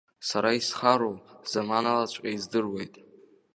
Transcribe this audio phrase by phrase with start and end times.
[0.27, 1.15] Сара исхароу
[1.51, 2.93] заманалаҵәҟьа издыруеит.